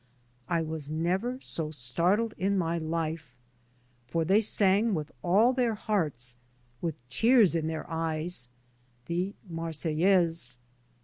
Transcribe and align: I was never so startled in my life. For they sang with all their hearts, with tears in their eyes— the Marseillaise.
I 0.49 0.63
was 0.63 0.89
never 0.89 1.39
so 1.41 1.69
startled 1.69 2.33
in 2.39 2.57
my 2.57 2.79
life. 2.79 3.35
For 4.07 4.25
they 4.25 4.41
sang 4.41 4.95
with 4.95 5.11
all 5.21 5.53
their 5.53 5.75
hearts, 5.75 6.37
with 6.81 6.95
tears 7.07 7.53
in 7.53 7.67
their 7.67 7.87
eyes— 7.87 8.47
the 9.05 9.35
Marseillaise. 9.47 10.57